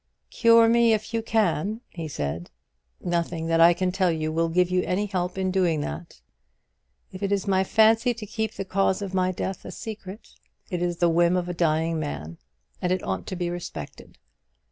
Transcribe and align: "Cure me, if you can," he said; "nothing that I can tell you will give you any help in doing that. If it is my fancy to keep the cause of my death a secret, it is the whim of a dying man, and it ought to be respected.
"Cure 0.31 0.67
me, 0.67 0.93
if 0.93 1.13
you 1.13 1.21
can," 1.21 1.81
he 1.91 2.07
said; 2.07 2.49
"nothing 3.01 3.45
that 3.45 3.61
I 3.61 3.71
can 3.75 3.91
tell 3.91 4.11
you 4.11 4.31
will 4.31 4.49
give 4.49 4.71
you 4.71 4.81
any 4.81 5.05
help 5.05 5.37
in 5.37 5.51
doing 5.51 5.81
that. 5.81 6.21
If 7.11 7.21
it 7.21 7.31
is 7.31 7.45
my 7.47 7.63
fancy 7.63 8.11
to 8.15 8.25
keep 8.25 8.55
the 8.55 8.65
cause 8.65 9.03
of 9.03 9.13
my 9.13 9.31
death 9.31 9.63
a 9.63 9.69
secret, 9.69 10.29
it 10.71 10.81
is 10.81 10.97
the 10.97 11.09
whim 11.09 11.37
of 11.37 11.47
a 11.47 11.53
dying 11.53 11.99
man, 11.99 12.39
and 12.81 12.91
it 12.91 13.03
ought 13.03 13.27
to 13.27 13.35
be 13.35 13.51
respected. 13.51 14.17